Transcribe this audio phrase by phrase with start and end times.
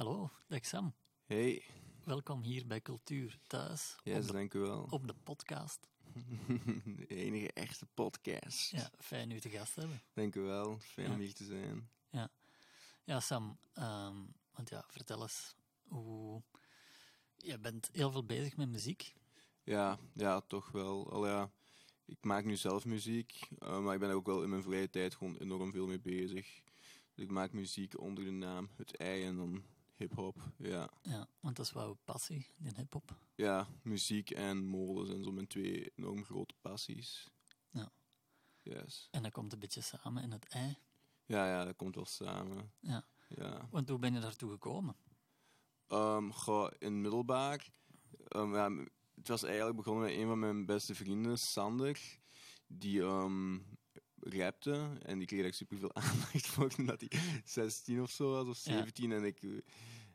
[0.00, 0.94] Hallo, dag Sam.
[1.26, 1.62] Hey,
[2.04, 3.96] Welkom hier bij Cultuur Thuis.
[4.02, 4.86] yes, op, de, dank u wel.
[4.90, 5.88] op de podcast.
[6.96, 8.70] De enige echte podcast.
[8.70, 10.02] Ja, fijn u te gast hebben.
[10.12, 11.12] Dank u wel, fijn Ja.
[11.14, 11.90] om hier te zijn.
[12.10, 12.30] Ja,
[13.04, 14.16] ja Sam, ehm,
[14.52, 15.54] want ja, vertel eens
[15.88, 16.42] hoe...
[17.36, 19.14] Je bent heel veel bezig met muziek.
[19.64, 21.10] Ja, ja, toch wel.
[21.12, 21.50] Al ja,
[22.04, 24.90] ik maak nu zelf muziek, eh, maar ik ben er ook wel in mijn vrije
[24.90, 26.62] tijd gewoon enorm veel mee bezig.
[27.14, 29.62] Dus ik maak muziek onder de naam Het Ei en dan
[30.00, 30.36] hip-hop.
[30.58, 30.90] Ja.
[31.02, 33.16] Ja, want dat is wel passie, die hip-hop.
[33.34, 37.28] ja, muziek en mode zijn zo mijn twee enorm grote passies.
[37.70, 37.92] Ja.
[38.62, 39.08] Yes.
[39.10, 40.76] En dat komt een beetje samen in het ei.
[41.24, 42.72] Ja, ja, dat komt wel samen.
[42.80, 43.68] Ja, Ja.
[43.70, 44.96] want hoe ben je daartoe gekomen?
[45.86, 47.70] Ehm goh, in middelbaar.
[48.28, 48.70] ehm, ja,
[49.14, 52.18] het was eigenlijk begonnen met een van mijn beste vrienden, Sander.
[52.66, 53.58] Die ehm
[54.20, 58.46] rapte en die kreeg daar superveel aandacht voor toen dat hij 16 of zo was,
[58.48, 58.72] of Ja.
[58.72, 59.12] 17.
[59.12, 59.50] En ik eh,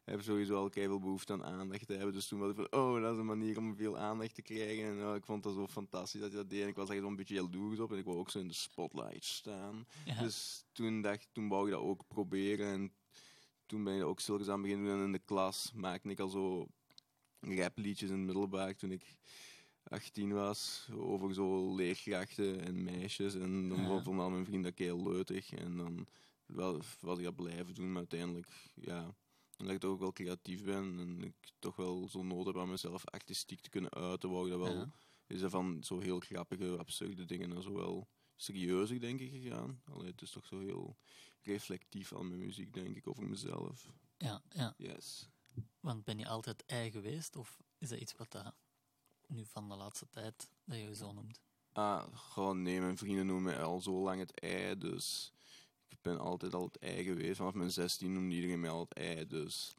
[0.03, 2.13] heb sowieso al veel behoefte aan aandacht te hebben.
[2.13, 4.85] Dus toen was ik van, oh, dat is een manier om veel aandacht te krijgen.
[4.85, 6.61] En oh, ik vond dat zo fantastisch dat hij dat deed.
[6.61, 8.53] En ik was echt zo'n beetje jaloers op en ik wou ook zo in de
[8.53, 9.87] spotlight staan.
[10.05, 10.21] Ja.
[10.21, 12.67] Dus toen, dacht, toen wou ik dat ook proberen.
[12.73, 12.93] En
[13.65, 14.97] toen ben je ook stilletjes aan beginnen doen.
[14.99, 16.67] En in de klas maakte ik al zo
[17.39, 19.15] rapliedjes in het middelbaar toen ik
[19.89, 20.87] 18 was.
[20.93, 23.33] Over zo leerkrachten en meisjes.
[23.33, 24.01] En dan Ja.
[24.01, 25.51] vond al mijn vriend dat heel leutig.
[25.51, 26.07] En dan
[26.45, 27.87] wel, was ik dat blijven doen.
[27.87, 29.15] Maar uiteindelijk, ja...
[29.57, 32.69] Omdat ik toch ook wel creatief ben en ik toch wel zo nood heb aan
[32.69, 34.75] mezelf artistiek te kunnen uiten, wou ik dat wel...
[34.77, 34.89] Ja.
[35.27, 39.81] Is dat van zo heel grappige, absurde dingen naar zo wel serieuzer, denk ik, gegaan.
[39.85, 40.97] Allee, het is toch zo heel
[41.41, 43.91] reflectief aan mijn muziek, denk ik, over mezelf.
[44.17, 45.29] Ja, ja, Yes.
[45.79, 47.35] want ben je altijd ei geweest?
[47.35, 48.53] Of is dat iets wat dat
[49.27, 51.41] nu van de laatste tijd, dat je je zo noemt?
[51.71, 55.31] Ah, gewoon nee, mijn vrienden noemen mij al zo lang het ei, dus
[55.87, 57.37] ik ben altijd al het ei geweest.
[57.37, 59.75] Vanaf mijn 16 noemde iedereen mij al het ei, dus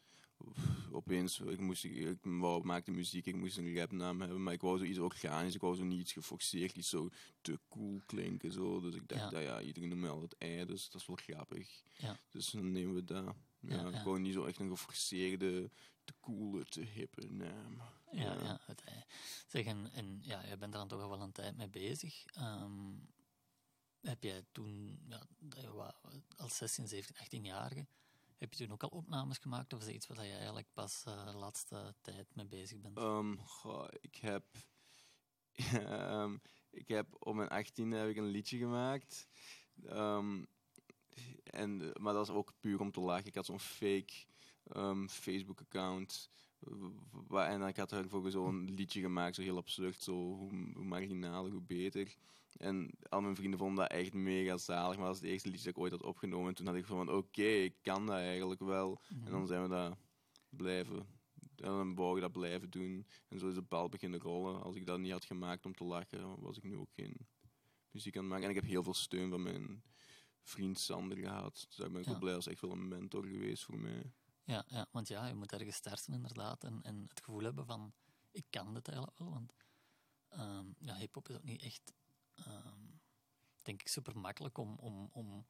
[0.93, 4.79] opeens, ik, moest, ik wou, maakte muziek, ik moest een rapnaam hebben, maar ik wou
[4.79, 7.09] zoiets organisch, ik wou zo niet iets geforceerd, iets zo
[7.41, 8.81] te cool klinken, zo.
[8.81, 9.39] Dus ik dacht, Ja.
[9.39, 11.83] ja, ja iedereen noemt mij al het ei, dus dat is wel grappig.
[11.97, 13.35] Ja, Dus dan nemen we dat.
[13.69, 15.71] Ja, wou niet zo echt een geforceerde,
[16.05, 17.83] te coole, te hippe naam.
[18.11, 18.61] ja, ja.
[18.67, 19.05] het ei.
[19.47, 22.25] Zeg, en, en ja, je bent er dan toch al wel een tijd mee bezig.
[22.27, 22.95] Ehm,
[24.01, 25.27] heb jij toen, ja,
[26.37, 27.87] als 16, 17, 18-jarige,
[28.37, 29.73] heb je toen ook al opnames gemaakt?
[29.73, 32.99] Of is dat iets waar je eigenlijk pas eh, de laatste tijd mee bezig bent?
[32.99, 34.45] Ehm, goh, ik heb...
[35.73, 36.37] ehm,
[36.71, 39.29] ik heb op mijn 18 heb ik een liedje gemaakt.
[41.45, 43.27] En, maar dat was ook puur om te lachen.
[43.27, 44.13] Ik had zo'n fake
[44.67, 46.31] ehm, Facebook-account.
[47.31, 50.03] En ik had ervoor zo'n liedje gemaakt, zo heel absurd.
[50.03, 52.17] Zo, hoe, hoe marginaler, hoe beter.
[52.57, 54.97] En al mijn vrienden vonden dat echt mega zalig.
[54.97, 56.49] Maar dat was het eerste liedje dat ik ooit had opgenomen.
[56.49, 59.01] En toen had ik van, oké, ik kan dat eigenlijk wel.
[59.25, 59.97] En dan zijn we dat
[60.49, 61.07] blijven
[61.57, 63.07] en dan wou ik dat blijven doen.
[63.29, 64.63] En zo is de bal beginnen rollen.
[64.63, 67.17] Als ik dat niet had gemaakt om te lachen, was ik nu ook geen
[67.91, 68.45] muziek aan het maken.
[68.45, 69.83] En ik heb heel veel steun van mijn
[70.49, 71.65] vriend Sander gehad.
[71.69, 72.11] Dus daar ben ik Ja.
[72.11, 72.37] wel blij.
[72.37, 74.13] Is echt wel een mentor geweest voor mij.
[74.45, 76.65] Ja, ja, want ja, je moet ergens starten inderdaad.
[76.65, 77.93] En, en het gevoel hebben van,
[78.31, 79.31] ik kan dit eigenlijk wel.
[79.31, 79.53] Want
[80.29, 81.93] ehm, ja, hip-hop is ook niet echt,
[82.35, 82.81] ehm,
[83.63, 84.77] denk ik, super makkelijk om.
[84.79, 85.47] om, om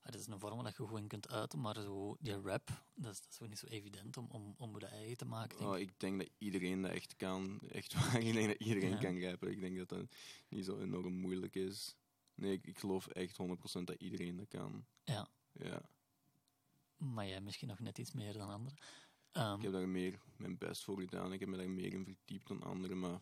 [0.00, 3.20] het is een vorm dat je gewoon kunt uiten, maar zo, die rap, dat is,
[3.20, 5.58] dat is gewoon niet zo evident om, om, om dat eigen te maken.
[5.58, 5.88] Denk Oh, ik.
[5.90, 7.60] ik denk dat iedereen dat echt kan.
[7.70, 8.20] Echt waar.
[8.22, 8.98] Ik denk dat iedereen Ja.
[8.98, 9.50] kan rappen.
[9.50, 10.14] Ik denk dat dat
[10.48, 11.96] niet zo enorm moeilijk is.
[12.34, 14.84] Nee, ik, ik geloof echt 100% dat iedereen dat kan.
[15.04, 15.82] Ja, Ja.
[16.96, 18.78] maar jij misschien nog net iets meer dan anderen.
[19.32, 21.32] Ehm, Ik heb daar meer mijn best voor gedaan.
[21.32, 23.20] Ik heb me daar meer in verdiept dan anderen, maar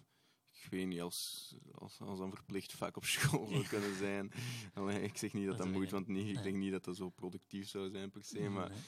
[0.53, 4.33] ik weet niet, als, als, als een verplicht vak op school zou kunnen zijn.
[4.75, 6.43] Allee, ik zeg niet dat Dat dat moet, want niet, ik nee.
[6.43, 8.79] denk niet dat dat zo productief zou zijn per se, Nee, maar nee.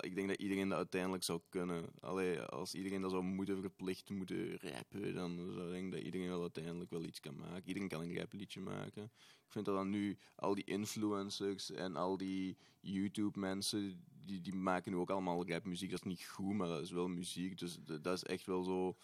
[0.00, 1.84] Ik denk dat iedereen dat uiteindelijk zou kunnen.
[2.00, 6.28] Allee, als iedereen dat zou moeten verplicht moeten rappen, dan zou ik denk dat iedereen
[6.28, 7.68] wel uiteindelijk wel iets kan maken.
[7.68, 9.04] Iedereen kan een rapliedje maken.
[9.44, 14.92] Ik vind dat dan nu al die influencers en al die YouTube-mensen, die, die maken
[14.92, 15.90] nu ook allemaal rapmuziek.
[15.90, 17.58] Dat is niet goed, maar dat is wel muziek.
[17.58, 18.96] Dus dat is echt wel zo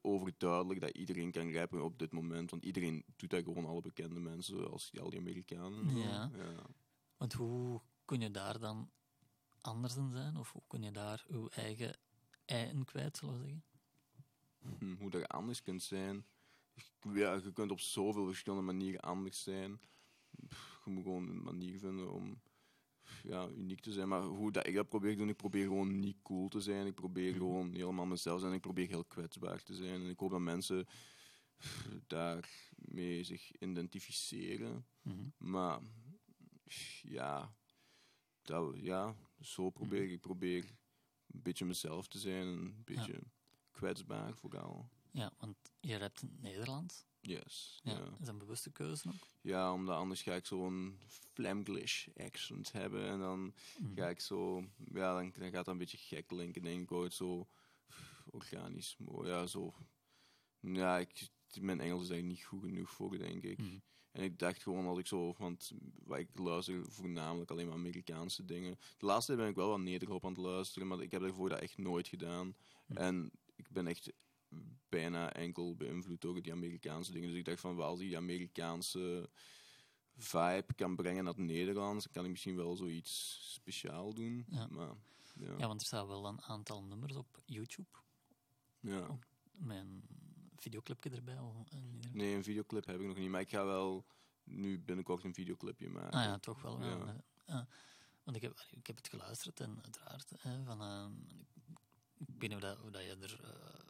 [0.00, 2.50] overduidelijk dat iedereen kan rappen op dit moment.
[2.50, 5.96] Want iedereen doet dat gewoon, alle bekende mensen, zoals die, al die Amerikanen.
[5.96, 6.30] ja.
[7.16, 8.90] Want hoe kun je daar dan
[9.62, 10.36] anders in zijn?
[10.36, 11.96] Of hoe kun je daar uw eigen
[12.44, 13.64] ei in kwijt, zullen we zeggen?
[14.78, 16.26] Hm, hoe dat je anders kunt zijn.
[17.12, 19.80] Ja, je kunt op zoveel verschillende manieren anders zijn.
[20.30, 22.42] Je moet gewoon een manier vinden om
[23.22, 24.08] ja, uniek te zijn.
[24.08, 26.86] Maar hoe dat ik dat probeer te doen, ik probeer gewoon niet cool te zijn.
[26.86, 28.54] Ik probeer gewoon helemaal mezelf te zijn.
[28.54, 30.02] Ik probeer heel kwetsbaar te zijn.
[30.02, 30.86] En ik hoop dat mensen
[32.06, 34.86] daarmee zich identificeren.
[35.02, 35.28] Mhm.
[35.36, 35.80] Maar
[37.02, 37.54] ja,
[38.42, 40.10] dat, ja, zo probeer ik.
[40.10, 40.64] Ik probeer
[41.26, 42.42] een beetje mezelf te zijn.
[42.46, 43.18] en Een beetje
[43.70, 44.88] kwetsbaar vooral.
[45.10, 47.06] Ja, want je hebt in Nederland.
[47.20, 47.80] Yes.
[47.82, 48.04] Ja, Ja.
[48.04, 49.28] Is dat een bewuste keuze ook?
[49.40, 50.98] Ja, omdat anders ga ik zo'n
[51.32, 53.06] Flamglish accent hebben.
[53.08, 53.94] En dan Mhm.
[53.94, 54.60] ga ik zo...
[54.92, 57.14] Ja, dan, dan gaat dat een beetje gek klinken, denk ik ooit.
[57.14, 57.48] Zo
[58.30, 58.96] organisch.
[58.98, 59.74] mooi, Ja, zo...
[60.60, 61.28] Ja, ik,
[61.60, 63.58] mijn Engels is eigenlijk niet goed genoeg voor, denk ik.
[63.58, 63.78] Mhm.
[64.12, 65.34] En ik dacht gewoon als ik zo...
[65.38, 65.72] Want
[66.08, 68.78] ik luister voornamelijk alleen maar Amerikaanse dingen.
[68.98, 70.88] De laatste tijd ben ik wel wat nederhop aan het luisteren.
[70.88, 72.54] Maar ik heb daarvoor dat echt nooit gedaan.
[72.86, 74.12] En ik ben echt
[74.88, 77.28] bijna enkel beïnvloed door die Amerikaanse dingen.
[77.28, 79.30] Dus ik dacht van, wel, als die Amerikaanse
[80.16, 84.44] vibe kan brengen naar het Nederlands, dan kan ik misschien wel zoiets speciaal doen.
[84.48, 84.66] Ja.
[84.70, 84.94] Maar,
[85.34, 85.54] ja.
[85.58, 87.88] Ja, want er staan wel een aantal nummers op YouTube.
[88.80, 89.18] ja.
[89.66, 90.02] Een
[90.62, 91.38] videoclipje erbij.
[91.38, 91.66] al.
[92.12, 94.06] Nee, een videoclip heb ik nog niet, maar ik ga wel
[94.44, 96.10] nu binnenkort een videoclipje maken.
[96.18, 96.80] Ah ja, toch wel.
[96.82, 96.88] Ja.
[96.96, 97.24] Ja.
[97.46, 97.68] Ja.
[98.22, 100.32] Want ik heb, ik heb het geluisterd en uiteraard.
[100.38, 101.06] Hè, van, eh,
[102.18, 103.40] ik weet niet hoe, dat, dat je er.
[103.44, 103.80] eh,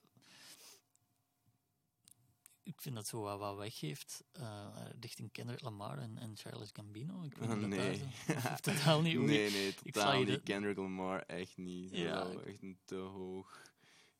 [2.63, 7.23] ik vind dat zo wat, wat weggeeft eh, richting Kendrick Lamar en, en Charles Gambino.
[7.23, 8.03] Ik weet niet of dat Nee.
[8.27, 9.19] daar of totaal niet.
[9.33, 10.43] nee, nee, ik totaal niet.
[10.43, 11.91] Kendrick Lamar, echt niet.
[11.91, 13.63] Dat Ja, ik- echt te hoog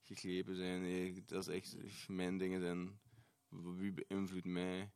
[0.03, 0.81] gegrepen zijn.
[0.81, 1.77] Nee, dat is echt...
[2.09, 3.01] Mijn dingen zijn...
[3.49, 4.91] Wie beïnvloedt mij?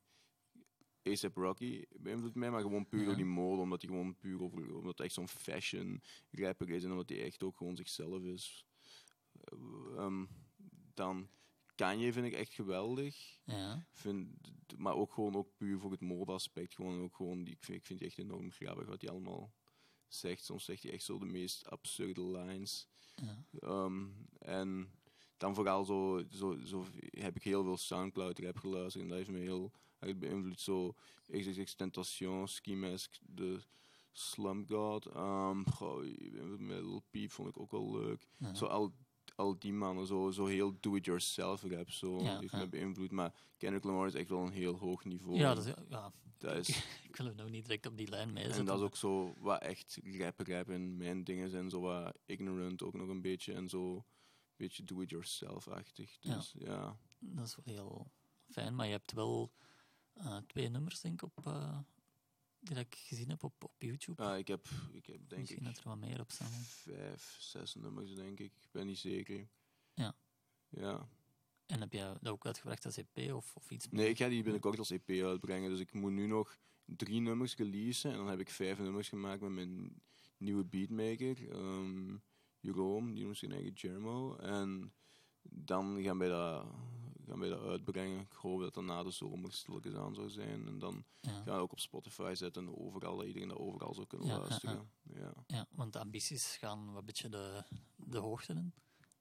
[1.09, 3.07] A$AP Rocky beïnvloedt mij, maar gewoon puur Ja.
[3.07, 4.75] door die mode, omdat hij gewoon puur over...
[4.75, 8.67] Omdat hij echt zo'n fashion rapper is en omdat hij echt ook gewoon zichzelf is.
[9.97, 10.25] Ehm,
[10.95, 11.29] dan...
[11.75, 13.39] Kanye vind ik echt geweldig.
[13.45, 14.29] Ja, Vind,
[14.77, 16.75] maar ook gewoon ook puur voor het modeaspect.
[16.75, 19.55] Gewoon ook gewoon, die, ik, vind, ik vind die echt enorm grappig wat hij allemaal
[20.09, 20.45] zegt.
[20.45, 22.89] Soms zegt hij echt zo de meest absurde lines.
[23.17, 23.45] Ja.
[23.61, 24.07] Ehm,
[24.39, 24.91] en
[25.37, 29.03] dan vooral zo, zo, zo heb ik heel veel Soundcloud rap geluisterd.
[29.03, 30.61] En dat heeft me heel erg beïnvloed.
[30.61, 30.95] Zo
[31.27, 33.61] XXX Tentation, Ski Mask, de
[34.13, 35.07] Slum God.
[35.17, 36.05] Um, goh,
[36.59, 38.29] met Lil Peep vond ik ook wel leuk.
[38.37, 38.55] ja.
[38.55, 38.93] Zo al,
[39.37, 42.59] al die mannen, zo, zo heel do-it-yourself rap, zo, Ja, die heeft ja.
[42.59, 43.11] me beïnvloed.
[43.11, 45.37] Maar Kendrick Lamar is echt wel een heel hoog niveau.
[45.37, 46.69] ja, dat is, ja, Dat is,
[47.09, 48.59] ik wil hem nou niet direct op die lijn meezetten.
[48.61, 52.83] en dat is ook zo wat echt rap-rap en mijn dingen zijn zo wat ignorant
[52.83, 53.53] ook nog een beetje.
[53.55, 54.05] En zo een
[54.57, 56.19] beetje do-it-yourself-achtig.
[56.19, 56.97] Dus ja.
[57.19, 58.11] Dat is wel heel
[58.49, 59.53] fijn, maar je hebt wel
[60.13, 61.79] eh, twee nummers, denk ik, op, eh,
[62.69, 64.23] die ik gezien heb op, op YouTube.
[64.23, 66.51] Ah, ik heb, ik heb denk Misschien ik dat er wat meer op staan.
[66.51, 68.53] vijf, zes nummers, denk ik.
[68.53, 69.49] Ik ben niet zeker.
[69.95, 70.15] Ja.
[70.69, 71.09] Ja.
[71.67, 73.87] En heb je dat ook uitgebracht als EP of, of iets?
[73.91, 75.71] Nee, ik ga die binnenkort als EP uitbrengen.
[75.71, 78.11] Dus ik moet nu nog drie nummers releasen.
[78.11, 80.03] En dan heb ik vijf nummers gemaakt met mijn
[80.37, 81.51] nieuwe beatmaker.
[81.51, 82.17] ehm
[82.61, 84.37] Jeroen, die noemt zijn eigen Germo.
[84.37, 84.93] En
[85.43, 86.67] dan gaan wij dat,
[87.27, 88.21] gaan wij dat uitbrengen.
[88.21, 90.67] Ik hoop dat dat na de zomer stilletjes aan zou zijn.
[90.67, 92.67] En dan Ja, gaan we ook op Spotify zetten.
[92.67, 94.91] En overal, dat iedereen dat overal zou kunnen Ja, luisteren.
[95.03, 97.63] Ja, ja, want de ambities gaan wat beetje de,
[97.97, 98.73] de hoogte in.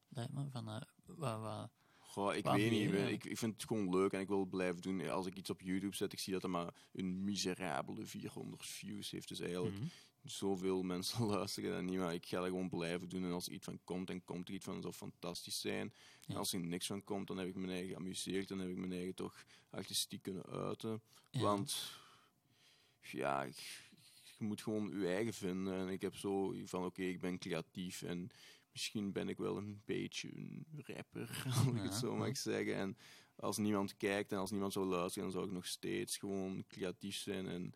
[0.10, 0.50] Lijkt me.
[0.52, 2.90] Van, eh, wat, wat, Goh, ik Waar weet niet.
[2.92, 2.98] ja?
[3.08, 5.10] Ik, ik vind het gewoon leuk en ik wil het blijven doen.
[5.10, 9.12] Als ik iets op YouTube zet, ik zie dat er maar een miserabele 400 views
[9.12, 9.28] heeft.
[9.28, 9.86] Dus eigenlijk Mhm.
[10.26, 13.24] Zoveel mensen luisteren dat niet, maar ik ga dat gewoon blijven doen.
[13.24, 14.74] En als er iets van komt, dan komt er iets van.
[14.74, 15.94] Dat zou fantastisch zijn.
[16.28, 18.48] En als er niks van komt, dan heb ik mijn eigen geamuseerd.
[18.48, 21.02] Dan heb ik mijn eigen toch artistiek kunnen uiten.
[21.32, 21.42] Ja.
[21.42, 21.92] Want,
[23.02, 23.84] ja, ik-
[24.38, 25.74] je moet gewoon je eigen vinden.
[25.78, 28.30] En ik heb zo van, oké, ik ben creatief en
[28.72, 32.76] misschien ben ik wel een beetje een rapper, als ik Ja, het zo mag zeggen.
[32.76, 32.98] En
[33.36, 37.16] als niemand kijkt en als niemand zou luisteren, dan zou ik nog steeds gewoon creatief
[37.16, 37.74] zijn en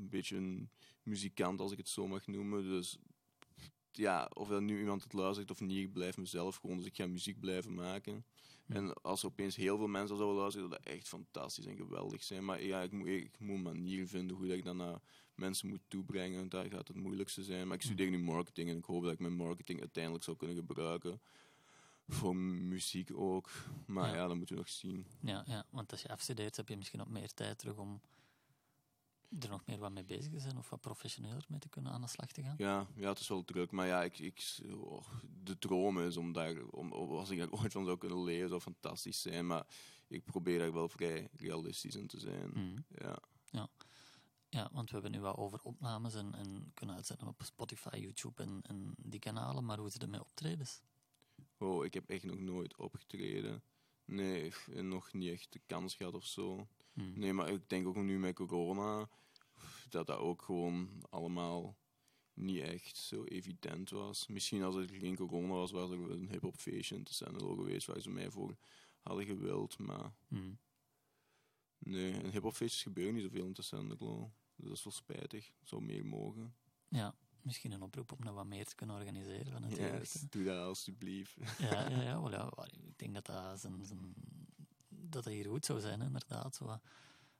[0.00, 0.70] een beetje een
[1.02, 2.62] muzikant, als ik het zo mag noemen.
[2.62, 2.98] Dus
[3.92, 6.76] ja, of dat nu iemand het luistert of niet, ik blijf mezelf gewoon.
[6.76, 8.24] Dus ik ga muziek blijven maken.
[8.66, 8.74] Ja.
[8.74, 12.22] En als er opeens heel veel mensen zouden luisteren, zou dat echt fantastisch en geweldig
[12.22, 12.44] zijn.
[12.44, 15.00] Maar ja, ik moet, ik moet een manier vinden hoe dat ik dat naar
[15.34, 16.48] mensen moet toebrengen.
[16.48, 17.66] Daar gaat het moeilijkste zijn.
[17.66, 20.56] Maar ik studeer nu marketing en ik hoop dat ik mijn marketing uiteindelijk zou kunnen
[20.56, 21.20] gebruiken.
[22.08, 23.50] Voor muziek ook.
[23.86, 24.14] Maar Ja.
[24.14, 25.06] ja, dat moeten we nog zien.
[25.22, 28.00] ja, ja, want als je afstudeert, heb je misschien ook meer tijd terug om
[29.38, 32.00] er nog meer wat mee bezig te zijn of wat professioneler mee te kunnen aan
[32.00, 32.54] de slag te gaan.
[32.58, 33.70] Ja, ja, het is wel druk.
[33.70, 35.06] Maar ja, ik, ik, oh,
[35.42, 38.60] de droom is om daar, om, als ik daar ooit van zou kunnen leven, zou
[38.60, 39.46] fantastisch zijn.
[39.46, 39.66] Maar
[40.08, 42.50] ik probeer daar wel vrij realistisch in te zijn.
[42.54, 42.80] Mhm.
[42.88, 43.18] Ja.
[44.50, 48.42] Ja, want we hebben nu wat over opnames en, en kunnen uitzetten op Spotify, YouTube
[48.42, 50.82] en, en die kanalen, maar hoe zit het met optredens?
[51.58, 53.62] Oh, ik heb echt nog nooit opgetreden.
[54.04, 56.68] Nee, nog niet echt de kans gehad of zo.
[56.92, 57.18] Mhm.
[57.18, 59.08] Nee, maar ik denk ook nu met corona
[59.88, 61.76] dat dat ook gewoon allemaal
[62.34, 64.26] niet echt zo evident was.
[64.26, 67.86] Misschien als er geen corona was, was er een hip-hop feestje in te Sandelo geweest
[67.86, 68.56] waar ze mij voor
[69.00, 69.78] hadden gewild.
[69.78, 70.52] Maar Mhm.
[71.78, 74.32] nee, en hip-hop feestjes gebeuren niet zoveel in te Sandelo.
[74.56, 75.52] Dus dat is wel spijtig.
[75.62, 76.54] Zou meer mogen.
[76.88, 80.24] Ja, misschien een oproep om dat wat meer te kunnen organiseren van het jeugd, Yes,
[80.30, 81.36] doe dat alsjeblieft.
[81.58, 82.52] Ja, ja, ja, wel, ja,
[82.86, 84.14] ik denk dat dat, zijn, zijn,
[85.12, 86.54] dat dat hier goed zou zijn, inderdaad.
[86.54, 86.80] Zo.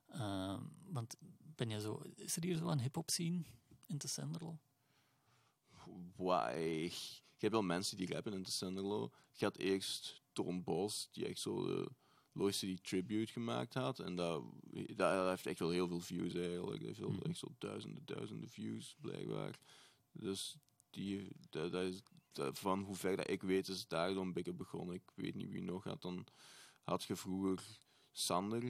[0.08, 1.16] Ehm, want
[1.54, 3.42] ben je zo, is er hier zo een hip-hop scene
[3.86, 4.58] in te Senderlo?
[6.16, 6.90] Why?
[7.36, 9.10] Je hebt wel mensen die rappen in de Senderlo.
[9.32, 11.90] Je had eerst Tom Bos, die echt zo de
[12.32, 13.98] Lois tribute gemaakt had.
[13.98, 14.42] En dat,
[14.96, 16.78] dat heeft echt wel heel veel views eigenlijk.
[16.78, 17.22] Dat heeft wel Mhm.
[17.22, 19.58] echt zo duizenden, duizenden views, blijkbaar.
[20.12, 20.56] Dus
[20.90, 24.52] die, dat, dat is, dat- van hoe ver dat ik weet, is daar zo'n beetje
[24.52, 24.94] begonnen.
[24.94, 26.02] Ik weet niet wie nog had.
[26.02, 26.26] Dan
[26.82, 27.78] had je vroeger
[28.12, 28.60] Sander,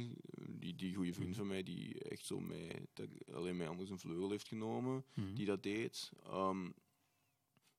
[0.48, 3.98] die, die goede vriend van mij, die echt zo mij, dat, alleen mij anders een
[3.98, 5.34] vleugel heeft genomen Mhm.
[5.34, 6.12] die dat deed.
[6.24, 6.70] Ehm,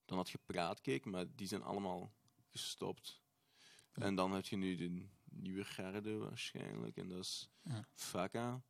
[0.06, 2.14] dan had je Praatcake, maar die zijn allemaal
[2.50, 3.22] gestopt.
[3.94, 4.02] Ja.
[4.04, 6.98] En dan heb je nu de nieuwe garde waarschijnlijk.
[6.98, 7.88] En dat is Ja.
[7.94, 8.62] Vaka.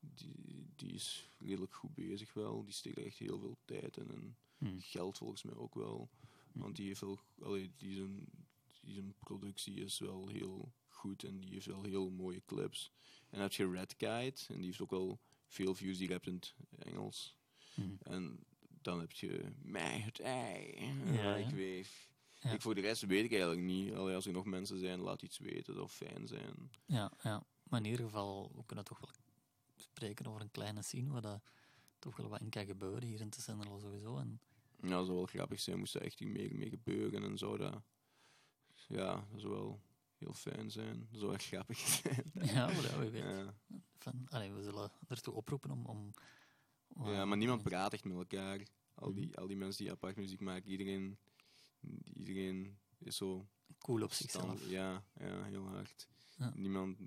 [0.00, 2.64] Die, die is redelijk goed bezig wel.
[2.64, 4.10] Die steekt echt heel veel tijd in.
[4.10, 4.78] En Mhm.
[4.78, 6.10] geld volgens mij ook wel.
[6.52, 6.58] Hm.
[6.58, 7.18] Want die heeft wel...
[7.42, 8.26] Allee, die zijn,
[8.80, 11.24] die zijn productie is wel heel goed.
[11.24, 12.92] En die heeft wel heel mooie clips.
[13.20, 14.44] En dan heb je Red Kite.
[14.48, 15.98] En die heeft ook wel veel views.
[15.98, 17.36] Die rapt in het Engels.
[17.74, 17.94] Mhm.
[18.02, 18.44] En
[18.82, 20.74] dan heb je mij het ei.
[21.12, 21.86] Ja, ik
[22.40, 22.58] ja.
[22.58, 23.94] voor de rest weet ik eigenlijk niet.
[23.94, 25.74] Allee, als er nog mensen zijn, laat iets weten.
[25.74, 26.70] Dat zou fijn zijn.
[26.84, 29.10] Ja, ja, maar in ieder geval, we kunnen toch wel
[29.76, 31.42] spreken over een kleine scene waar dat
[31.98, 34.18] toch wel wat in kan gebeuren hier in te Senderlo sowieso.
[34.18, 34.40] En,
[34.80, 35.78] Ja, dat zou wel grappig zijn.
[35.78, 37.56] Moest er echt iets meer mee gebeuren en zo.
[37.56, 37.82] Dat,
[38.88, 39.80] ja, dat zou wel
[40.18, 41.08] heel fijn zijn.
[41.12, 42.30] Zou echt grappig zijn.
[42.32, 43.12] ja, weet.
[43.12, 43.54] Ja.
[43.98, 45.86] Van, allee, we zullen ertoe oproepen om...
[45.86, 46.10] om,
[46.88, 48.60] om ja, maar niemand praat echt met elkaar.
[48.94, 49.20] Al Mhm.
[49.20, 51.18] die, al die mensen die apart muziek maken, iedereen,
[52.14, 53.46] iedereen is zo
[53.78, 54.68] cool op stand- zichzelf.
[54.68, 56.08] Ja, ja, heel hard.
[56.36, 56.52] Ja.
[56.54, 56.98] Niemand,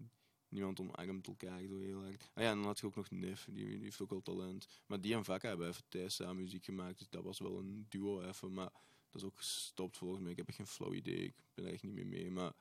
[0.50, 2.30] niemand omarmt elkaar zo heel hard.
[2.34, 4.68] Ah ja, en dan had je ook nog Nif, die, die heeft ook wel talent.
[4.86, 7.86] Maar die en Vakka hebben even thuis samen muziek gemaakt, dus dat was wel een
[7.90, 8.54] duo even.
[8.54, 8.72] Maar
[9.10, 10.32] dat is ook gestopt volgens mij.
[10.32, 12.32] Ik heb echt geen flauw idee, ik ben er echt niet meer mee.
[12.32, 12.54] Maar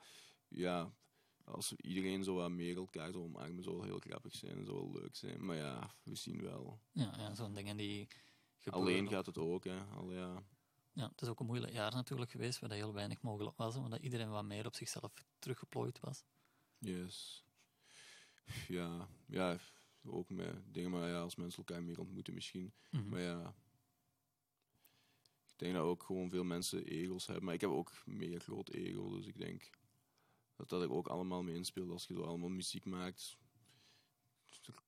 [0.49, 0.93] ja,
[1.43, 4.55] als iedereen zo wat meer elkaar zou omarmen, zou wel heel grappig zijn.
[4.57, 5.45] Dat zou wel leuk zijn.
[5.45, 6.79] Maar ja, we zien wel.
[6.91, 8.07] Ja, ja zo'n dingen die
[8.57, 9.79] gebeuren Alleen gaat het ook, hè.
[9.83, 10.43] Al, ja.
[10.93, 13.75] Ja, het is ook een moeilijk jaar natuurlijk geweest, waar dat heel weinig mogelijk was,
[13.75, 16.23] omdat iedereen wat meer op zichzelf teruggeplooid was.
[16.77, 17.43] Yes.
[18.67, 19.57] Ja, ja,
[20.03, 22.73] ook met dingen, maar ja, als mensen elkaar meer ontmoeten misschien.
[22.89, 23.09] Mhm.
[23.09, 23.55] Maar ja,
[25.47, 27.45] ik denk dat ook gewoon veel mensen egels hebben.
[27.45, 29.69] Maar ik heb ook mega groot ego, dus ik denk
[30.59, 33.37] dat dat er ook allemaal mee inspeelt als je zo allemaal muziek maakt.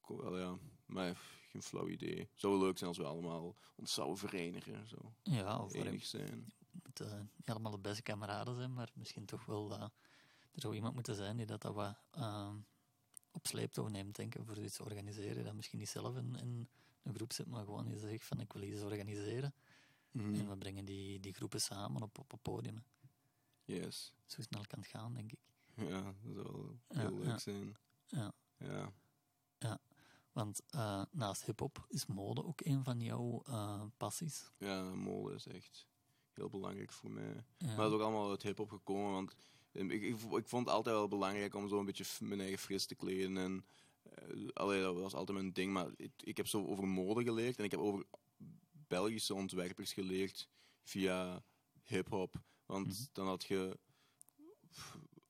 [0.08, 1.18] Wel ja, maar
[1.50, 2.20] geen flauw idee.
[2.20, 4.88] Het zou wel leuk zijn als we allemaal ons zouden verenigen.
[4.88, 5.14] Zo.
[5.24, 6.54] Ja, of Enig zijn.
[6.84, 9.82] moeten eh, niet allemaal de beste kameraden zijn, maar misschien toch wel eh,
[10.52, 12.54] er zou iemand moeten zijn die dat, dat wat eh,
[13.32, 15.44] op sleeptouw neemt, denk ik, voor iets te organiseren.
[15.44, 16.70] Dat misschien niet zelf in, in
[17.04, 19.54] een groep zit, maar gewoon die zegt van ik wil iets organiseren.
[20.12, 20.34] Mhm.
[20.34, 22.84] En we brengen die, die groepen samen op, op een podium.
[23.64, 24.14] Yes.
[24.26, 25.40] Zo snel kan het gaan, denk ik.
[25.90, 27.38] Ja, dat zou heel leuk ja.
[27.38, 27.78] zijn.
[28.08, 28.34] Ja.
[28.58, 28.94] Ja.
[30.32, 34.52] Want eh, naast hip-hop is mode ook een van jouw eh, passies.
[34.58, 35.88] Ja, mode is echt
[36.34, 37.46] heel belangrijk voor mij.
[37.58, 37.68] Ja.
[37.68, 39.12] Maar dat is ook allemaal uit hip-hop gekomen.
[39.12, 39.36] Want
[39.72, 42.60] eh, ik, ik, ik vond het altijd wel belangrijk om zo een beetje mijn eigen
[42.60, 43.38] fris te kleden.
[43.38, 43.66] En,
[44.04, 45.74] eh, allee, dat was altijd mijn ding.
[45.74, 47.58] Maar ik, ik heb zo over mode geleerd.
[47.58, 48.06] En ik heb over
[48.88, 50.50] Belgische ontwerpers geleerd
[50.84, 51.44] via
[51.84, 52.42] hip-hop.
[52.66, 53.04] Want Mhm.
[53.12, 53.80] dan had je,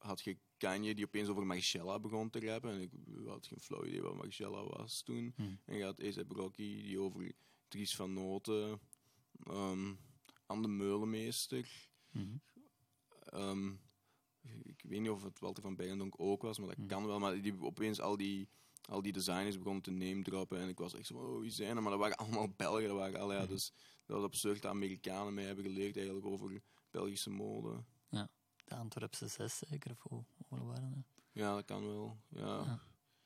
[0.01, 2.71] had je Kanye die opeens over Margiela begon te rappen.
[2.71, 2.91] En ik
[3.25, 5.33] had geen flauw idee wat Margiela was toen.
[5.35, 5.55] Hm.
[5.65, 7.31] En je had A$AP Rocky die over
[7.67, 8.79] Dries van Noten,
[9.43, 9.93] ehm
[10.45, 11.89] Anne Meulemeester.
[12.11, 12.35] Mhm.
[13.25, 13.67] ehm,
[14.63, 16.87] ik weet niet of het Walter van Bijlendonk ook was, maar dat Hmm.
[16.87, 17.19] kan wel.
[17.19, 18.49] Maar die opeens al die,
[18.81, 20.59] al die designers begonnen te name droppen.
[20.59, 21.81] En ik was echt zo, oh, wie zijn er?
[21.81, 22.87] Maar dat waren allemaal Belgen.
[22.87, 23.51] Dat waren, allee, ja, Mhm.
[23.51, 23.73] dus
[24.05, 24.61] dat was absurd.
[24.61, 27.83] De Amerikanen mij hebben geleerd eigenlijk over Belgische mode.
[28.71, 31.03] De Antwerpse zes zeker, of hoe, hoe waren dat?
[31.31, 32.17] Ja, dat kan wel.
[32.27, 32.63] Ja.
[32.63, 32.79] Ja.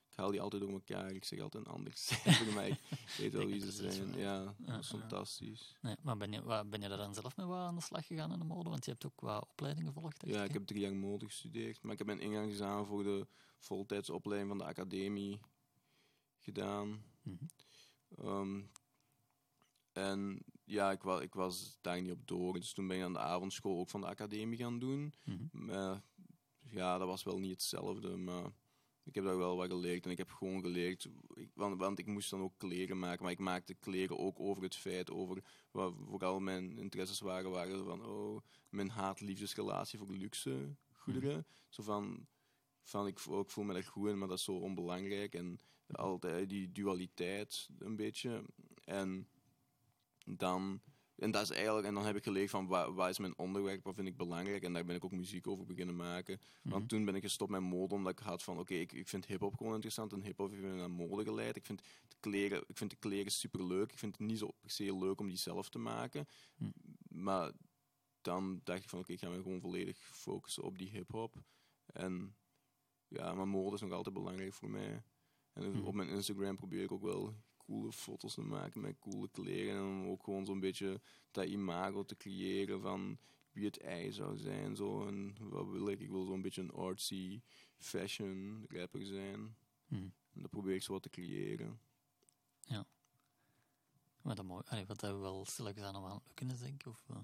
[0.09, 1.11] Ik haal die altijd door elkaar.
[1.11, 2.79] Ik zeg altijd een ander cijfer, maar ik
[3.17, 4.17] weet wel wie ze zes zijn.
[4.17, 4.97] Ja, dat is ja.
[4.97, 5.75] fantastisch.
[5.81, 8.07] Nee, maar ben je, wat, ben je daar dan zelf mee wat aan de slag
[8.07, 8.69] gegaan in de mode?
[8.69, 10.23] Want je hebt ook wat opleidingen gevolgd.
[10.25, 11.83] Ja, ik heb drie jaar mode gestudeerd.
[11.83, 13.27] Maar ik heb mijn ingangsexamen voor de
[13.59, 15.39] voltijdsopleiding van de academie
[16.39, 17.03] gedaan.
[17.21, 17.45] Mhm.
[18.17, 18.61] Ehm,
[19.95, 22.53] en ja, ik, wa ik was daar niet op door.
[22.53, 25.13] Dus toen ben ik aan de avondschool ook van de academie gaan doen.
[25.23, 25.65] Mhm.
[25.65, 26.01] Maar
[26.69, 28.17] ja, dat was wel niet hetzelfde.
[28.17, 28.51] Maar
[29.03, 30.05] ik heb daar wel wat geleerd.
[30.05, 31.09] En ik heb gewoon geleerd.
[31.33, 33.23] Ik, want, want ik moest dan ook kleren maken.
[33.23, 35.11] Maar ik maakte kleren ook over het feit.
[35.11, 37.51] Over wat vooral mijn interesses waren.
[37.51, 41.45] Waren van oh, mijn haat-liefdesrelatie voor luxe goederen.
[41.69, 42.27] Zo van.
[42.81, 45.33] Van ik, voel- ik voel me daar goed in, maar dat is zo onbelangrijk.
[45.33, 45.59] En
[45.91, 48.43] altijd die dualiteit een beetje.
[48.83, 49.27] En
[50.25, 50.81] dan
[51.15, 53.95] en dat is eigenlijk, en dan heb ik geleerd van wat is mijn onderwerp, wat
[53.95, 54.63] vind ik belangrijk.
[54.63, 56.39] En daar ben ik ook muziek over beginnen maken.
[56.61, 56.85] Want Mhm.
[56.87, 59.55] toen ben ik gestopt met mode, omdat ik had van oké, ik, ik vind hip-hop
[59.57, 60.13] gewoon interessant.
[60.13, 61.55] En hip-hop heeft me naar mode geleid.
[61.55, 63.91] Ik vind, de kleren, ik vind de kleren super leuk.
[63.91, 66.27] Ik vind het niet zo per se leuk om die zelf te maken.
[66.55, 66.69] Hm.
[67.07, 67.51] Maar
[68.21, 71.35] dan dacht ik van oké, ik ga me gewoon volledig focussen op die hip-hop.
[71.85, 72.35] En
[73.07, 75.03] ja, maar mode is nog altijd belangrijk voor mij.
[75.53, 75.83] En Hm.
[75.83, 79.75] op mijn Instagram probeer ik ook wel coole foto's te maken met coole kleren.
[79.81, 83.17] En ook gewoon zo'n beetje dat imago te creëren van
[83.51, 84.75] wie het ei zou zijn.
[84.75, 85.07] Zo.
[85.07, 85.99] En wat wil ik?
[85.99, 87.41] Ik wil zo'n beetje een artsy
[87.77, 89.55] fashion rapper zijn.
[89.87, 90.01] Mhm.
[90.33, 91.79] En dat probeer ik zo wat te creëren.
[94.25, 94.63] Maar dat mooi.
[94.67, 96.87] Allee, wat hebben we wel stilletjes aan om aan het lukken is, denk ik.
[96.87, 97.15] Of, eh,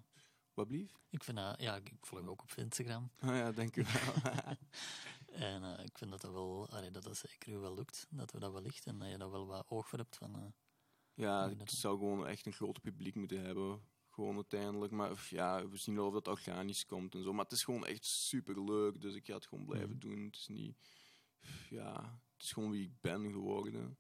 [0.54, 1.00] Wat blief?
[1.10, 3.10] ik vind dat, ja, ik volg ook op Instagram.
[3.20, 4.14] Ah ja, dank u wel.
[5.32, 8.08] En eh, ik vind dat dat wel, allee, dat dat zeker wel lukt.
[8.10, 10.36] Dat we dat wellicht en dat je daar wel wat oog voor hebt van...
[10.36, 10.46] eh,
[11.14, 13.82] ja, dat- zou gewoon echt een groot publiek moeten hebben.
[14.10, 14.92] Gewoon uiteindelijk.
[14.92, 17.34] Maar f- ja, we zien wel of dat organisch komt en zo.
[17.34, 19.02] Maar het is gewoon echt super leuk.
[19.02, 20.00] Dus ik ga het gewoon blijven Mhm.
[20.00, 20.26] doen.
[20.26, 20.78] Het is niet.
[21.70, 23.98] Ja, het is gewoon wie ik ben geworden.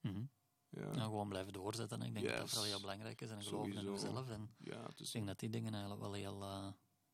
[0.00, 0.24] mhm.
[0.70, 2.02] Ja, gewoon blijven doorzetten.
[2.02, 3.30] Ik denk dat dat vooral heel belangrijk is.
[3.30, 4.28] En geloven in jezelf.
[4.30, 6.42] En ja het ik denk dat die dingen eigenlijk wel heel...
[6.42, 6.68] eh,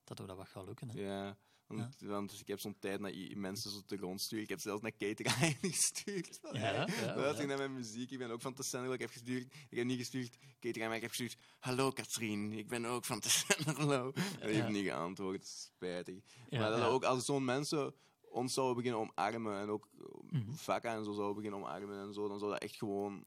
[0.05, 0.89] dat we dat wat gaan lukken.
[0.91, 1.01] Hè.
[1.01, 4.45] Ja, want, want ik heb zo'n tijd naar mensen zo te rondsturen.
[4.45, 6.39] Ik heb zelfs naar Kate Ryan gestuurd.
[6.53, 7.45] Ja, ja, ja.
[7.45, 8.11] naar mijn muziek.
[8.11, 8.93] Ik ben ook van Tessendel.
[8.93, 9.45] Ik heb gestuurd.
[9.69, 11.37] Ik heb niet gestuurd Kate Ryan, maar ik heb gestuurd.
[11.59, 14.13] Hallo Katrien, ik ben ook van Tessendel.
[14.41, 15.47] En die heeft niet geantwoord.
[15.47, 16.23] Spijtig.
[16.51, 17.95] Maar dat ook als zo'n mensen
[18.29, 19.89] ons zouden beginnen omarmen en ook
[20.31, 20.53] Mhm.
[20.53, 23.25] vakken en zo zouden beginnen omarmen en zo, dan zou dat echt gewoon,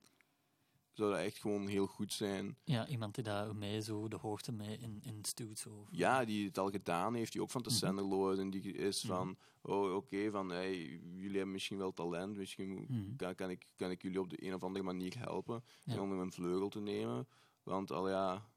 [0.98, 2.58] zou dat echt gewoon heel goed zijn.
[2.64, 5.60] Ja, iemand die daar mee zo de hoogte mee in, in stuurt.
[5.60, 5.88] Zo.
[5.92, 7.78] Ja, die het al gedaan heeft, die ook van de Mhm.
[7.78, 9.14] Senderlo is en die is Mhm.
[9.14, 10.78] van, oh oké, van hey,
[11.16, 13.16] jullie hebben misschien wel talent, misschien Mhm.
[13.16, 15.94] kan, kan, ik, kan ik jullie op de een of andere manier helpen Ja.
[15.94, 17.28] en onder mijn vleugel te nemen.
[17.64, 18.48] Want al ja,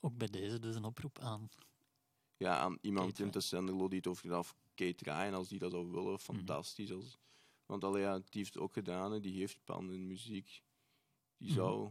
[0.00, 1.48] Ook bij deze dus een oproep aan.
[2.36, 5.48] ja aan iemand Kate in de Senderlo die het over gedaan, of Kate Ryan, als
[5.48, 6.92] die dat zou willen, fantastisch.
[6.92, 7.18] Als,
[7.66, 10.62] want al ja, die heeft het ook gedaan en die heeft pan in muziek.
[11.44, 11.60] Die Mhm.
[11.62, 11.90] zou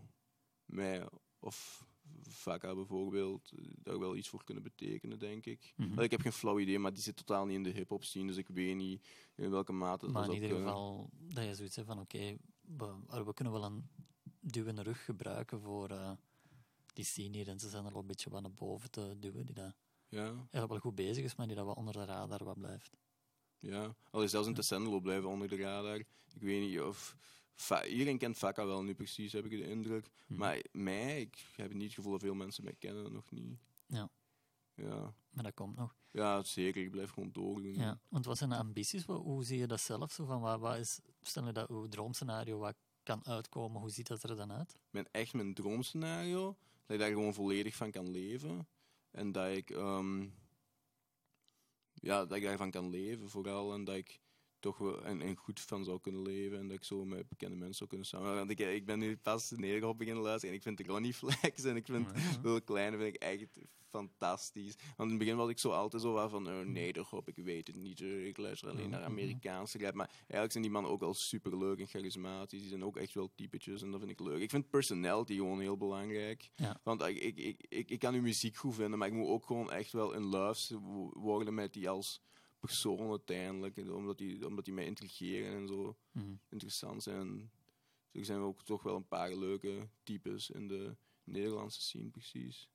[0.66, 1.86] mij, of
[2.22, 5.74] Vaka bijvoorbeeld, eh, daar wel iets voor kunnen betekenen, denk ik.
[5.76, 6.00] Mhm.
[6.00, 8.38] Ik heb geen flauw idee, maar die zit totaal niet in de hip-hop scene, dus
[8.38, 10.68] ik weet niet in welke mate dat Maar in ieder kunnen.
[10.68, 13.88] geval dat je zoiets hebt van oké, we, we kunnen wel een
[14.40, 16.12] duw in de rug gebruiken voor eh,
[16.94, 19.56] die senior en ze zijn er wel een beetje wat naar boven te duwen, die
[19.56, 19.74] dat
[20.08, 22.98] Ja, wel goed bezig is, maar die dat wat onder de radar wat blijft.
[23.60, 23.96] ja.
[24.12, 24.60] Al is zelfs in Ja.
[24.60, 25.98] Tessendelo blijven onder de radar.
[26.36, 27.16] Ik weet niet of...
[27.90, 30.08] Iedereen kent Vaka wel nu precies, heb ik de indruk.
[30.28, 30.40] Mhm.
[30.40, 33.60] Maar mij, ik heb niet het gevoel dat veel mensen mij kennen, nog niet.
[33.86, 34.10] Ja.
[34.76, 35.96] Ja, Maar dat komt nog.
[36.12, 36.82] ja zeker.
[36.82, 37.74] Ik blijf gewoon doordoen.
[37.76, 39.06] Ja, want wat zijn de ambities?
[39.06, 40.12] Hoe zie je dat zelf?
[40.12, 44.08] Zo van, wat, wat is, stel je dat uw droomscenario wat kan uitkomen, hoe ziet
[44.08, 44.78] dat er dan uit?
[44.90, 46.58] mijn, echt mijn droomscenario.
[46.86, 48.68] Dat ik daar gewoon volledig van kan leven.
[49.12, 50.28] En dat ik, ehm,
[51.94, 53.74] ja, dat ik daarvan kan leven vooral.
[53.74, 54.20] En dat ik
[54.64, 56.58] toch wel en, en goed van zou kunnen leven.
[56.58, 58.48] En dat ik zo met bekende mensen zou kunnen samenwerken.
[58.48, 60.50] Want ik, ik ben nu pas Nederland beginnen luisteren.
[60.50, 62.42] En ik vind Ronnie Flex en ik vind Ja.
[62.42, 63.58] Wil Kleine vind ik echt
[63.90, 64.76] fantastisch.
[64.98, 67.28] Want in het begin was ik zo altijd zo wel van, oh, nee, toch op,
[67.28, 68.02] ik weet het niet.
[68.02, 69.04] eh, Ik luister alleen naar.
[69.04, 69.94] Amerikaanse rap.
[69.94, 72.60] Maar eigenlijk zijn die mannen ook wel super leuk en charismatisch.
[72.60, 74.42] Die zijn ook echt wel typetjes en dat vind ik leuk.
[74.42, 76.50] Ik vind personality gewoon heel belangrijk.
[76.56, 76.80] Ja.
[76.84, 79.46] Want ik, ik, ik, ik, ik kan uw muziek goed vinden, maar ik moet ook
[79.46, 82.22] gewoon echt wel in love wo- worden met die als
[82.68, 83.78] persoon uiteindelijk.
[83.78, 86.34] Omdat die, omdat die mij intrigeren en zo Mhm.
[86.50, 87.52] interessant zijn.
[88.12, 92.70] Er zijn ook toch wel een paar leuke types in de Nederlandse scene, precies.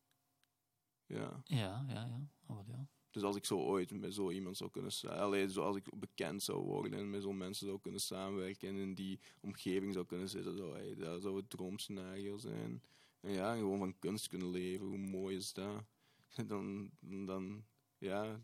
[1.06, 1.42] Ja.
[1.44, 2.20] Ja, ja, ja.
[2.46, 2.86] Oh, ja.
[3.10, 5.98] Dus als ik zo ooit met zo iemand zou kunnen sa- allee, zo als ik
[5.98, 10.06] bekend zou worden en met zo'n mensen zou kunnen samenwerken en in die omgeving zou
[10.06, 12.82] kunnen zitten, zou, hey, dat zou het droomscenario zijn.
[13.20, 15.84] En ja, gewoon van kunst kunnen leven, hoe mooi is dat?
[16.46, 17.64] Dan, dan
[17.98, 18.42] ja,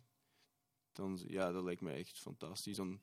[0.95, 2.77] dan, ja, dat lijkt me echt fantastisch.
[2.77, 3.01] Dan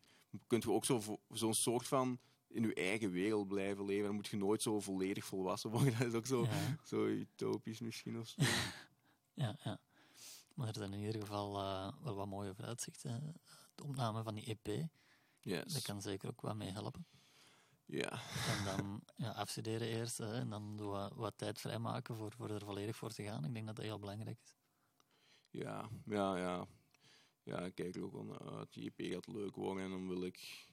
[0.47, 4.05] kunt je ook zo zo'n soort van in je eigen wereld blijven leven.
[4.05, 5.97] Dan moet je nooit zo volledig volwassen worden.
[5.99, 6.77] Dat is ook zo, Ja.
[6.83, 8.41] zo utopisch misschien of zo.
[9.33, 9.79] Ja, ja.
[10.53, 13.33] Maar er zijn in ieder geval eh, wel wat mooie vooruitzichten.
[13.75, 14.87] De opname van die EP, dat
[15.41, 15.81] Yes.
[15.81, 17.05] kan zeker ook wat mee helpen.
[17.85, 18.11] Ja.
[18.57, 22.65] En dan ja, afstuderen eerst hè, en dan wat, wat tijd vrijmaken voor, voor er
[22.65, 23.45] volledig voor te gaan.
[23.45, 24.55] Ik denk dat dat heel belangrijk is.
[25.49, 26.67] Ja, ja, ja.
[27.43, 28.75] Ja, ik kijk er ook wel naar uit.
[28.75, 30.67] EP gaat leuk worden en dan wil ik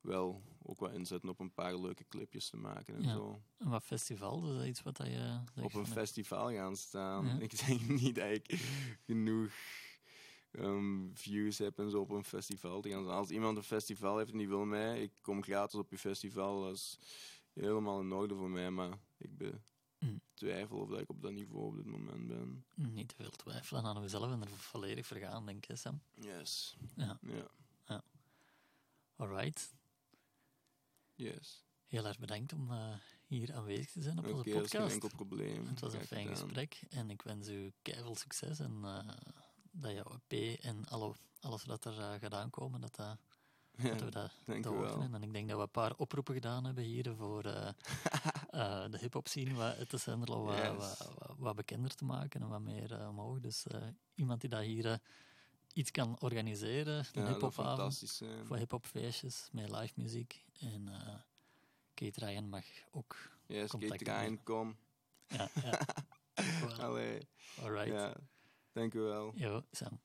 [0.00, 3.12] wel ook wat inzetten op een paar leuke clipjes te maken en Ja.
[3.12, 3.42] zo.
[3.58, 5.40] En wat festival, is dat iets wat dat je...
[5.54, 7.26] zegt Op een festival gaan staan.
[7.26, 7.38] Ja.
[7.46, 8.60] Ik denk niet dat ik
[9.06, 9.52] genoeg
[10.50, 13.16] ehm, views heb en zo op een festival te gaan staan.
[13.16, 16.62] Als iemand een festival heeft en die wil mij, ik kom gratis op je festival,
[16.62, 16.98] dat is
[17.52, 19.64] helemaal in orde voor mij, maar ik ben
[20.02, 20.20] Mm.
[20.34, 22.64] twijfel of dat ik op dat niveau op dit moment ben.
[22.74, 26.02] Niet te veel twijfelen aan mezelf en er volledig voor gaan, denk ik, Sam.
[26.14, 26.76] Yes.
[26.94, 27.18] Ja.
[27.86, 28.02] Ja.
[29.16, 29.72] Alright.
[31.14, 31.64] Yes.
[31.86, 32.94] Heel erg bedankt om eh,
[33.26, 34.92] hier aanwezig te zijn op onze dat is geen podcast.
[34.92, 35.66] enkel probleem.
[35.66, 36.42] Het was een fijn gedaan.
[36.42, 39.08] gesprek en ik wens u keihard succes en eh,
[39.70, 43.18] dat jouw EP en alle, alles wat er eh, gaat aankomen, dat, dat,
[43.76, 44.00] Ja, dat
[44.44, 45.00] we dat wel.
[45.00, 47.68] En ik denk dat we een paar oproepen gedaan hebben hier voor eh,
[48.52, 50.68] eh, de hip-hop scene, wat te zijn, wat, Yes.
[50.76, 53.40] wat, wat, wat bekender te maken en wat meer eh, omhoog.
[53.40, 53.82] Dus eh,
[54.14, 55.00] iemand die dat hier
[55.72, 60.44] iets kan organiseren, een Ja, hip-hopavond voor hip-hop feestjes met live muziek.
[60.60, 60.88] En
[61.94, 63.16] Kate Ryan mag ook.
[63.46, 64.76] Yes, contact Kate Ryan, kom.
[65.26, 65.80] Ja, ja.
[66.86, 67.28] Allee.
[67.62, 67.88] Alright.
[67.92, 68.14] Ja,
[68.72, 69.32] dank u wel.
[69.34, 70.00] Yo, Sam.